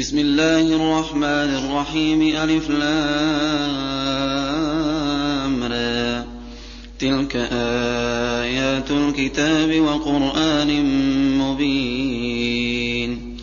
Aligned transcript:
بسم 0.00 0.18
الله 0.18 0.60
الرحمن 0.60 1.22
الرحيم 1.24 2.22
ألف 2.36 2.70
لام 2.70 2.82
را. 5.62 6.24
تلك 6.98 7.36
آيات 7.52 8.90
الكتاب 8.90 9.80
وقرآن 9.80 10.84
مبين. 11.38 13.36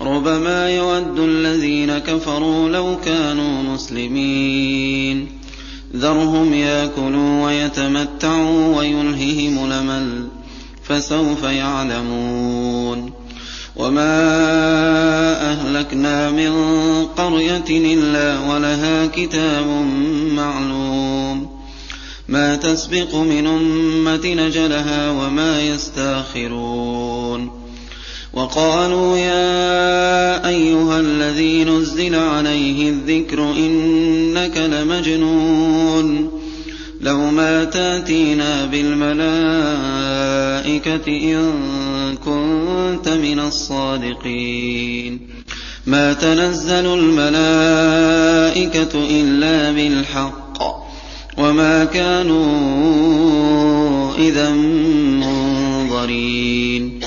ربما 0.00 0.70
يود 0.70 1.18
الذين 1.18 1.98
كفروا 1.98 2.68
لو 2.68 2.96
كانوا 3.04 3.62
مسلمين. 3.62 5.28
ذرهم 5.96 6.54
ياكلوا 6.54 7.44
ويتمتعوا 7.44 8.76
ويلههم 8.76 9.64
الأمل 9.64 10.28
فسوف 10.82 11.42
يعلمون. 11.42 13.19
وما 13.76 14.12
أهلكنا 15.52 16.30
من 16.30 16.52
قرية 17.06 17.94
إلا 17.94 18.38
ولها 18.38 19.06
كتاب 19.06 19.66
معلوم 20.32 21.60
ما 22.28 22.56
تسبق 22.56 23.14
من 23.14 23.46
أمة 23.46 24.34
نجلها 24.34 25.10
وما 25.10 25.62
يستاخرون 25.62 27.50
وقالوا 28.32 29.16
يا 29.16 30.48
أيها 30.48 31.00
الذي 31.00 31.64
نزل 31.64 32.14
عليه 32.14 32.90
الذكر 32.90 33.42
إنك 33.42 34.56
لمجنون 34.56 36.30
لو 37.00 37.18
ما 37.30 37.64
تاتينا 37.64 38.66
بالملائكة 38.66 39.20
إن 41.06 41.99
كنت 42.14 43.08
من 43.08 43.40
الصادقين. 43.40 45.18
ما 45.86 46.12
تنزل 46.12 46.86
الملائكة 46.86 48.00
إلا 48.94 49.72
بالحق. 49.72 50.62
وما 51.38 51.84
كانوا 51.84 52.50
إذا 54.18 54.50
منظرين. 55.20 57.00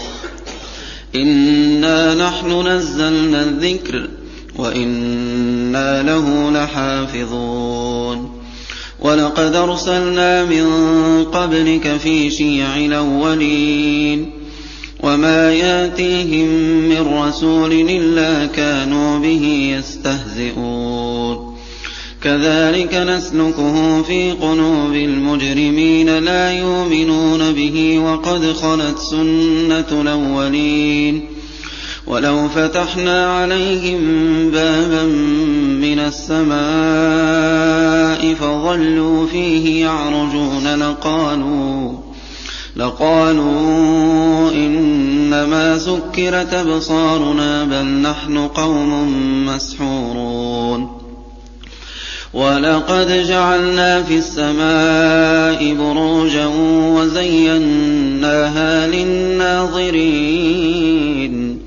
إنا 1.15 2.15
نحن 2.15 2.67
نزلنا 2.67 3.43
الذكر 3.43 4.09
وإنا 4.57 6.03
له 6.03 6.51
لحافظون. 6.51 8.43
وَلَقَدْ 9.03 9.55
أَرْسَلْنَا 9.55 10.45
مِن 10.45 10.65
قَبْلِكَ 11.23 11.97
فِي 11.97 12.29
شِيَعِ 12.29 12.77
الْأَوَّلِينَ. 12.77 14.42
وَمَا 15.03 15.53
يَأْتِيهِم 15.53 16.47
مِّن 16.89 17.01
رَّسُولٍ 17.13 17.71
إِلَّا 17.71 18.45
كَانُوا 18.45 19.19
بِهِ 19.19 19.75
يَسْتَهْزِئُونَ 19.77 21.55
كَذَٰلِكَ 22.23 22.93
نَسْلُكُهُ 22.95 24.01
فِي 24.01 24.31
قُلُوبِ 24.31 24.93
الْمُجْرِمِينَ 24.93 26.19
لَا 26.19 26.51
يُؤْمِنُونَ 26.59 27.53
بِهِ 27.53 27.99
وَقَدْ 27.99 28.53
خَلَتْ 28.53 28.97
سُنَّةُ 28.99 30.01
الْأَوَّلِينَ 30.01 31.21
وَلَوْ 32.07 32.47
فَتَحْنَا 32.49 33.25
عَلَيْهِم 33.33 33.99
بَابًا 34.51 35.03
مِّنَ 35.83 35.99
السَّمَاءِ 35.99 36.63
فَظَلُّوا 38.33 39.27
فِيهِ 39.27 39.81
يَعْرُجُونَ 39.85 40.75
لَقَالُوا 40.75 42.12
لقالوا 42.75 44.51
إنما 44.51 45.77
سكرت 45.77 46.53
أبصارنا 46.53 47.63
بل 47.63 47.85
نحن 47.85 48.37
قوم 48.37 49.45
مسحورون. 49.45 50.99
ولقد 52.33 53.25
جعلنا 53.27 54.03
في 54.03 54.17
السماء 54.17 55.73
بروجا 55.73 56.45
وزيناها 56.95 58.87
للناظرين. 58.87 61.59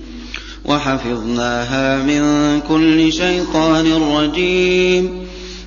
وحفظناها 0.65 1.99
من 1.99 2.61
كل 2.69 3.13
شيطان 3.13 3.93
رجيم. 3.93 5.26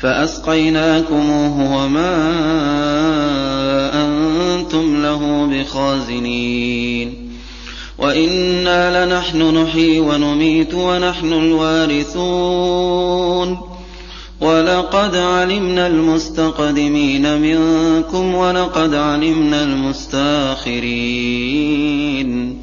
فَأَسْقَيْنَاكُمُوهُ 0.00 1.76
وَمَا 1.76 2.16
أَنتُمْ 4.04 5.02
لَهُ 5.02 5.46
بِخَازِنِينَ. 5.46 7.14
وَإِنَّا 7.98 9.06
لَنَحْنُ 9.06 9.62
نُحْيِي 9.62 10.00
وَنُمِيتُ 10.00 10.74
وَنَحْنُ 10.74 11.32
الْوَارِثُونَ. 11.32 13.58
وَلَقَدْ 14.40 15.16
عَلِمْنَا 15.16 15.86
الْمُسْتَقْدِمِينَ 15.86 17.40
مِنكُمْ 17.40 18.34
وَلَقَدْ 18.34 18.94
عَلِمْنَا 18.94 19.62
الْمُسْتَأْخِرِينَ. 19.62 22.58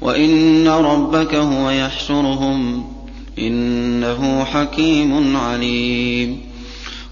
وَإِنَّ 0.00 0.68
رَبَّكَ 0.68 1.34
هُوَ 1.34 1.70
يَحْشُرُهُمْ 1.70 2.80
ۚ 2.80 2.84
إِنَّهُ 3.38 4.44
حَكِيمٌ 4.44 5.36
عَلِيمٌ. 5.36 6.47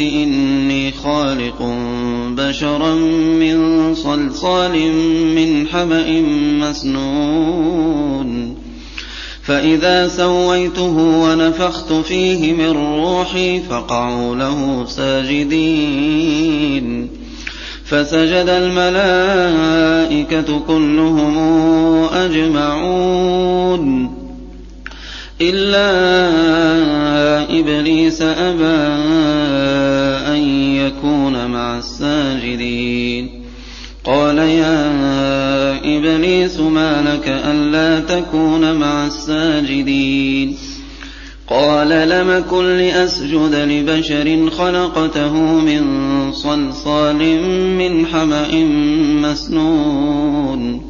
إِنِّي 0.00 0.90
خَالِقٌ 0.90 1.62
بَشَرًا 2.36 2.94
مِّن 2.94 3.94
صَلْصَالٍ 3.94 4.92
مِّنْ 5.34 5.66
حَمَإٍ 5.66 6.22
مَّسْنُونٍ. 6.60 8.54
فَإِذَا 9.42 10.08
سَوَّيْتُهُ 10.08 10.96
وَنَفَخْتُ 10.96 11.92
فِيهِ 11.92 12.52
مِن 12.52 12.70
رُّوحِي 12.70 13.60
فَقَعُوا 13.60 14.36
لَهُ 14.36 14.84
سَاجِدِينَ. 14.88 17.08
فَسَجَدَ 17.84 18.48
الْمَلَائِكَةُ 18.48 20.60
كُلُّهُمْ 20.68 21.38
أَجْمَعُونَ. 22.14 24.19
إِلَّا 25.42 25.80
إِبْلِيسَ 27.60 28.22
أَبَىٰ 28.22 28.88
أَن 30.26 30.42
يَكُونَ 30.76 31.46
مَعَ 31.46 31.78
السَّاجِدِينَ. 31.78 33.44
قَالَ 34.04 34.38
يَا 34.38 34.90
إِبْلِيسُ 35.96 36.60
مَا 36.60 37.14
لَكَ 37.14 37.28
أَلَّا 37.28 38.00
تَكُونَ 38.00 38.72
مَعَ 38.72 39.06
السَّاجِدِينَ؟ 39.06 40.56
قال 41.48 41.88
لم 41.88 42.44
كن 42.50 42.64
لأسجد 42.64 43.54
لبشر 43.54 44.50
خلقته 44.50 45.34
من 45.34 45.82
صلصال 46.32 47.42
من 47.78 48.06
حمأ 48.06 48.54
مسنون. 49.22 50.89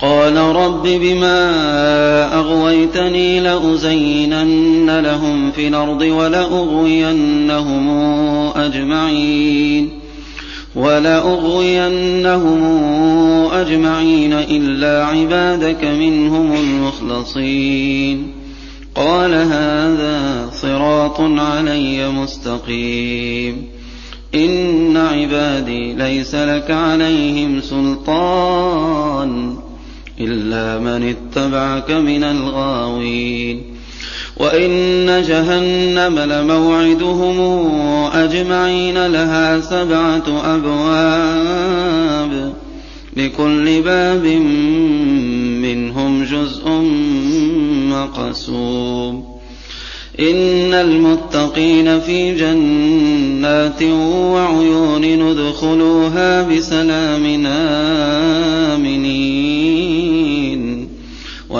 قال 0.00 0.36
رب 0.36 0.82
بما 0.82 1.54
أغويتني 2.38 3.40
لأزينن 3.40 5.00
لهم 5.00 5.50
في 5.50 5.68
الأرض 5.68 6.02
ولأغوينهم 6.02 7.88
أجمعين 8.56 9.90
ولأغوينهم 10.74 12.62
أجمعين 13.52 14.32
إلا 14.32 15.06
عبادك 15.06 15.84
منهم 15.84 16.52
المخلصين 16.52 18.32
قال 18.94 19.34
هذا 19.34 20.50
صراط 20.52 21.20
علي 21.20 22.08
مستقيم 22.10 23.66
إن 24.34 24.96
عبادي 24.96 25.92
ليس 25.92 26.34
لك 26.34 26.70
عليهم 26.70 27.60
سلطان 27.60 29.56
إلا 30.20 30.78
من 30.78 31.14
اتبعك 31.14 31.90
من 31.90 32.24
الغاوين. 32.24 33.62
وإن 34.36 35.06
جهنم 35.28 36.18
لموعدهم 36.18 37.40
أجمعين 38.12 39.06
لها 39.06 39.60
سبعة 39.60 40.54
أبواب. 40.54 42.52
لكل 43.16 43.82
باب 43.82 44.26
منهم 45.62 46.24
جزء 46.24 46.68
مقسوم. 47.90 49.34
إن 50.20 50.74
المتقين 50.74 52.00
في 52.00 52.34
جنات 52.34 53.82
وعيون 53.82 55.04
ندخلوها 55.04 56.42
بسلام 56.42 56.94
آمنين 57.24 58.53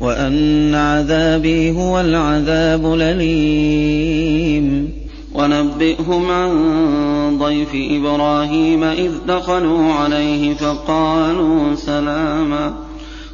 وأن 0.00 0.74
عذابي 0.74 1.70
هو 1.70 2.00
العذاب 2.00 2.94
الأليم. 2.94 4.88
ونبئهم 5.34 6.30
عن 6.30 6.50
ضيف 7.38 7.68
إبراهيم 7.74 8.84
إذ 8.84 9.10
دخلوا 9.28 9.92
عليه 9.92 10.54
فقالوا 10.54 11.74
سلاما. 11.74 12.74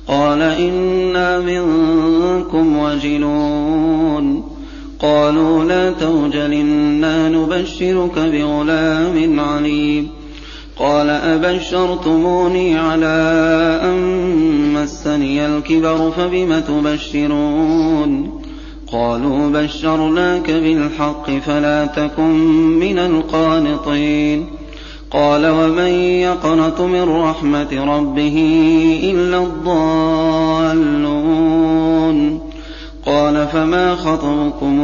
قال 0.09 0.43
إنا 0.43 1.41
منكم 1.41 2.79
وجلون. 2.79 4.43
قالوا 4.99 5.65
لا 5.65 5.91
توجل 5.91 6.53
إنا 6.53 7.29
نبشرك 7.29 8.19
بغلام 8.19 9.41
عليم. 9.41 10.24
قال 10.79 11.11
أبشرتموني 11.11 12.79
على 12.79 13.07
أن 13.83 14.73
مسني 14.73 15.47
الكبر 15.47 16.11
فبم 16.11 16.61
تبشرون 16.61 18.41
قالوا 18.93 19.51
بشرناك 19.51 20.51
بالحق 20.51 21.31
فلا 21.31 21.87
تكن 21.87 22.35
من 22.79 22.99
القانطين 22.99 24.47
قال 25.11 25.47
ومن 25.47 25.91
يقنط 26.01 26.81
من 26.81 27.03
رحمة 27.03 27.97
ربه 27.97 28.61
إلا 29.03 29.39
الضالون 29.39 31.15
قال 33.07 33.49
فما 33.49 33.95
خطبكم 33.95 34.81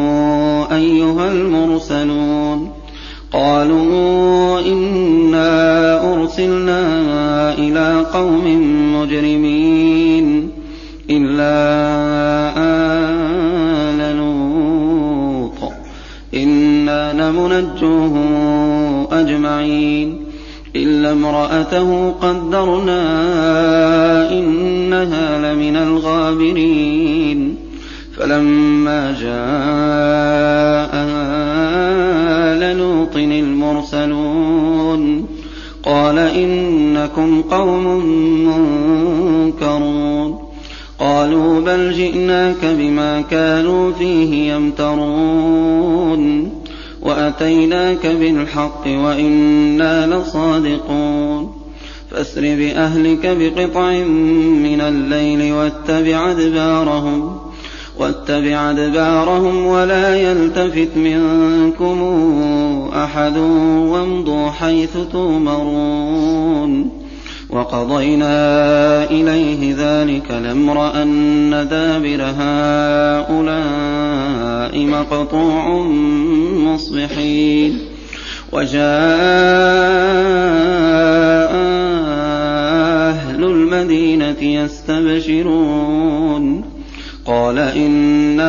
أيها 0.73 1.33
المرسلون 1.33 2.80
قالوا 3.33 4.61
إنا 4.61 6.13
أرسلنا 6.15 6.83
إلى 7.55 8.07
قوم 8.13 8.45
مجرمين 8.97 10.51
إلا 11.11 11.55
آل 12.57 14.17
لوط. 14.17 15.73
إنا 16.35 17.13
لمنجوهم 17.13 18.35
أجمعين. 19.13 20.25
إلا 20.77 21.13
امرأته 21.13 22.11
قدرنا 22.11 23.03
إنها 24.33 25.55
لمن 25.55 25.77
الغابرين. 25.77 27.57
فلما 28.17 29.15
جاء 29.21 30.91
آل 32.63 32.79
لوط 32.79 33.17
المرسلون 33.17 35.27
قال 35.83 36.19
إنكم 36.19 37.43
قوم 37.43 38.05
منكرون 38.45 40.39
قالوا 40.99 41.61
بل 41.61 41.93
جئناك 41.93 42.65
بما 42.65 43.21
كانوا 43.21 43.93
فيه 43.93 44.53
يمترون 44.53 46.51
وأتيناك 47.03 48.07
بالحق 48.07 48.87
وإنا 48.87 50.07
لصادقون 50.07 51.53
فأسر 52.11 52.41
بأهلك 52.41 53.27
بقطع 53.27 53.91
من 54.63 54.81
الليل 54.81 55.53
واتبع 55.53 56.31
أدبارهم 56.31 57.50
واتبع 58.01 58.71
أدبارهم 58.71 59.67
ولا 59.67 60.17
يلتفت 60.17 60.97
منكم 60.97 61.99
أحد 62.95 63.37
وامضوا 63.37 64.51
حيث 64.51 64.97
تؤمرون 65.13 66.91
وقضينا 67.51 69.05
إليه 69.11 69.75
ذلك 69.79 70.31
الأمر 70.31 71.03
أن 71.03 71.51
دابر 71.71 72.23
هؤلاء 72.39 73.61
مقطوع 74.87 75.83
مصبحين 76.55 77.79
وجاء 78.53 78.81
أهل 83.11 83.45
المدينة 83.45 84.43
يستبشرون 84.43 85.91
قال 87.31 87.59
إن 87.59 88.41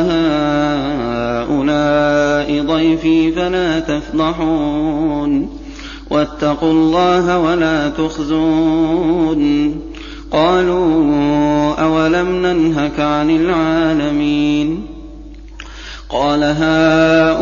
هؤلاء 1.52 2.66
ضيفي 2.76 3.32
فلا 3.32 3.80
تفضحون. 3.80 5.50
واتقوا 6.10 6.72
الله 6.72 7.40
ولا 7.40 7.90
تخزون. 7.90 9.72
قالوا 10.32 11.74
أولم 11.74 12.46
ننهك 12.46 13.00
عن 13.00 13.30
العالمين؟ 13.30 14.86
قال 16.10 16.44
هؤلاء 16.44 17.42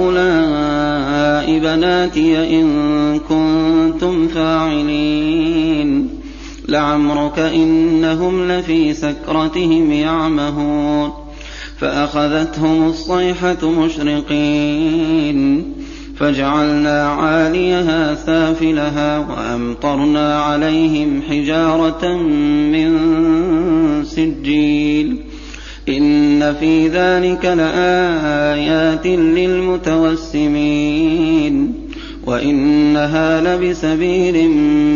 بناتي 1.59 2.61
إن 2.61 3.19
كنتم 3.19 4.27
فاعلين. 4.27 6.09
لعمرك 6.67 7.39
إنهم 7.39 8.51
لفي 8.51 8.93
سكرتهم 8.93 9.91
يعمهون. 9.91 11.28
فأخذتهم 11.79 12.89
الصيحة 12.89 13.71
مشرقين 13.71 15.39
فجعلنا 16.17 17.07
عاليها 17.07 18.15
سافلها 18.15 19.17
وأمطرنا 19.17 20.41
عليهم 20.41 21.21
حجارة 21.29 22.17
من 22.71 22.89
سجيل 24.05 25.17
إن 25.89 26.53
في 26.53 26.87
ذلك 26.87 27.45
لآيات 27.45 29.07
للمتوسمين 29.37 30.53
وإنها 32.25 33.41
لبسبيل 33.41 34.49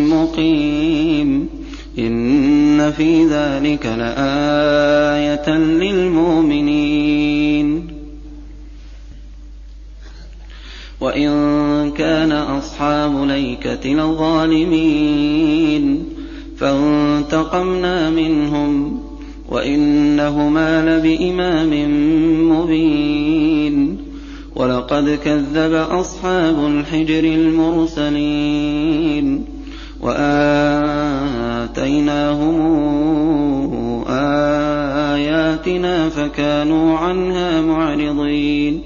مقيم 0.09 1.62
إن 1.99 2.91
في 2.91 3.25
ذلك 3.25 3.85
لآية 3.85 5.49
للمؤمنين 5.57 7.13
وإن 11.01 11.91
كان 11.91 12.31
أصحاب 12.31 13.27
ليكة 13.27 13.89
لظالمين 13.93 14.93
فانتقمنا 16.57 18.09
منهم 18.09 18.99
وإنهما 19.49 20.85
لبإمام 20.85 21.69
مبين 22.51 23.97
ولقد 24.55 25.19
كذب 25.23 25.73
أصحاب 25.73 26.65
الحجر 26.65 27.23
المرسلين 27.23 28.43
وآتيناهم 31.77 32.57
آياتنا 35.13 36.09
فكانوا 36.09 36.97
عنها 36.97 37.61
معرضين 37.61 38.81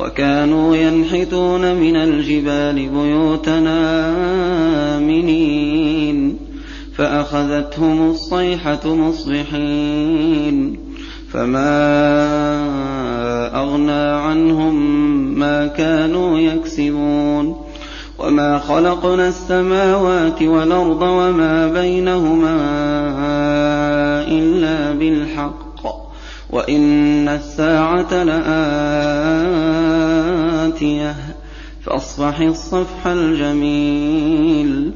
وكانوا 0.00 0.76
ينحتون 0.76 1.74
من 1.74 1.96
الجبال 1.96 2.88
بيوتنا 2.88 3.78
آمنين 4.96 6.36
فأخذتهم 6.96 8.10
الصيحة 8.10 8.94
مصبحين 8.94 10.78
فما 11.32 11.68
أغنى 13.54 13.92
عنهم 13.92 14.74
ما 15.38 15.66
كانوا 15.66 16.38
يكسبون 16.38 17.57
وما 18.28 18.58
خلقنا 18.58 19.28
السماوات 19.28 20.42
والأرض 20.42 21.02
وما 21.02 21.66
بينهما 21.66 22.56
إلا 24.28 24.92
بالحق 24.92 25.86
وإن 26.50 27.28
الساعة 27.28 28.24
لآتية 30.64 31.14
فاصفح 31.84 32.40
الصفح 32.40 33.06
الجميل 33.06 34.92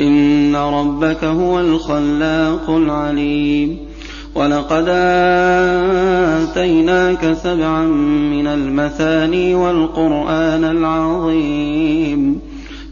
إن 0.00 0.56
ربك 0.56 1.24
هو 1.24 1.60
الخلاق 1.60 2.70
العليم 2.70 3.78
ولقد 4.34 4.84
آتيناك 6.42 7.32
سبعا 7.42 7.84
من 8.32 8.46
المثاني 8.46 9.54
والقرآن 9.54 10.64
العظيم 10.64 12.47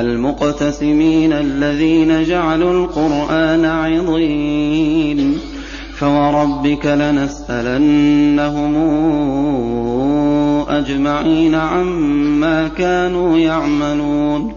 المقتسمين 0.00 1.32
الذين 1.32 2.24
جعلوا 2.24 2.84
القرآن 2.84 3.64
عضين 3.64 5.38
فوربك 5.98 6.86
لنسألنهم 6.86 8.76
أجمعين 10.68 11.54
عما 11.54 12.68
كانوا 12.68 13.38
يعملون 13.38 14.52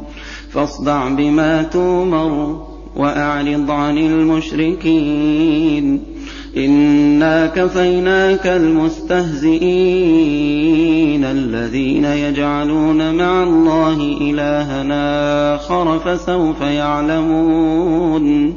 فاصدع 0.52 1.08
بما 1.10 1.64
تومر 1.64 2.66
وأعرض 2.96 3.72
عن 3.72 3.98
المشركين 3.98 5.40
إنا 6.58 7.48
كفيناك 7.48 8.48
المستهزئين 8.48 9.60
الذين 11.24 12.06
يجعلون 12.06 13.16
مع 13.16 13.44
الله 13.44 14.18
إلهنا 14.22 15.56
آخر 15.56 16.00
فسوف 16.00 16.62
يعلمون 16.62 18.54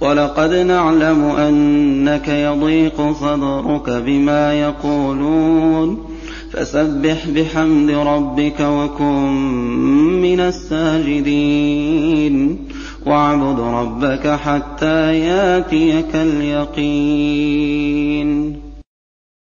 ولقد 0.00 0.54
نعلم 0.54 1.24
أنك 1.24 2.28
يضيق 2.28 3.12
صدرك 3.12 3.90
بما 3.90 4.60
يقولون 4.60 5.98
فسبح 6.50 7.28
بحمد 7.28 7.90
ربك 7.90 8.60
وكن 8.60 9.32
من 10.22 10.40
الساجدين 10.40 11.90
واعبد 13.06 13.60
ربك 13.60 14.28
حتى 14.28 15.18
ياتيك 15.20 16.14
اليقين. 16.14 17.50